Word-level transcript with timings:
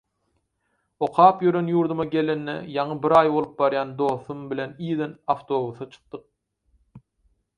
Okap 1.07 1.43
ýören 1.47 1.67
ýurduma 1.73 2.05
gelenine 2.13 2.55
ýaňy 2.77 2.97
bir 3.03 3.15
aý 3.19 3.29
bolup 3.35 3.53
barýan 3.59 3.91
dostum 3.99 4.41
bilen 4.53 4.75
irden 4.87 5.15
awtobusa 5.35 5.89
çykdyk. 5.95 7.05